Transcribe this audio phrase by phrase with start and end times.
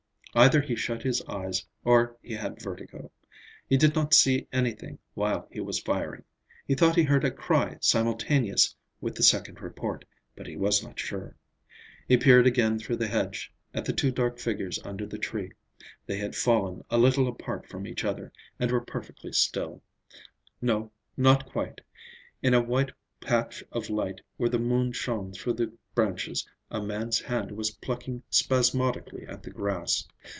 [0.33, 3.11] Either he shut his eyes or he had vertigo.
[3.67, 6.23] He did not see anything while he was firing.
[6.65, 10.97] He thought he heard a cry simultaneous with the second report, but he was not
[10.97, 11.35] sure.
[12.07, 15.51] He peered again through the hedge, at the two dark figures under the tree.
[16.05, 21.81] They had fallen a little apart from each other, and were perfectly still—No, not quite;
[22.41, 27.19] in a white patch of light, where the moon shone through the branches, a man's
[27.19, 30.07] hand was plucking spasmodically at the grass.